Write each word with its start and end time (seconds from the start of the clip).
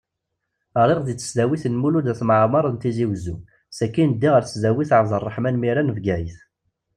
Ɣriɣ 0.81 0.99
deg 1.03 1.17
tesdawit 1.17 1.63
n 1.69 1.75
Mulud 1.81 2.07
At 2.11 2.21
Mɛemmeṛ 2.27 2.65
n 2.69 2.75
Tizi 2.81 3.05
Wezzu, 3.09 3.35
sakin 3.77 4.11
ddiɣ 4.15 4.33
ar 4.35 4.43
tesdawit 4.45 4.91
ɛeb 4.97 5.07
Erraḥman 5.17 5.59
Mira 5.61 5.81
n 5.83 5.93
Bgayet. 5.97 6.39